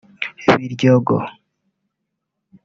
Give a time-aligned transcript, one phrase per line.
[0.59, 1.19] Biryogo